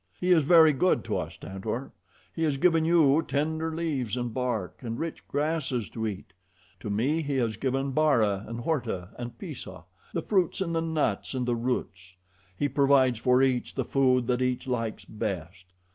He 0.19 0.31
is 0.31 0.41
very 0.45 0.73
good 0.73 1.03
to 1.03 1.17
us, 1.17 1.37
Tantor; 1.37 1.91
He 2.35 2.41
has 2.41 2.57
given 2.57 2.85
you 2.85 3.21
tender 3.21 3.71
leaves 3.71 4.17
and 4.17 4.33
bark, 4.33 4.79
and 4.81 4.97
rich 4.97 5.23
grasses 5.27 5.91
to 5.91 6.07
eat; 6.07 6.33
to 6.79 6.89
me 6.89 7.21
He 7.21 7.35
has 7.35 7.55
given 7.55 7.91
Bara 7.91 8.43
and 8.47 8.61
Horta 8.61 9.09
and 9.19 9.37
Pisah, 9.37 9.83
the 10.11 10.23
fruits 10.23 10.59
and 10.59 10.73
the 10.73 10.81
nuts 10.81 11.35
and 11.35 11.45
the 11.45 11.55
roots. 11.55 12.15
He 12.57 12.67
provides 12.67 13.19
for 13.19 13.43
each 13.43 13.75
the 13.75 13.85
food 13.85 14.25
that 14.25 14.41
each 14.41 14.65
likes 14.65 15.05
best. 15.05 15.67